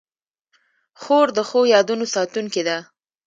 [1.01, 2.77] خور د ښو یادونو ساتونکې ده.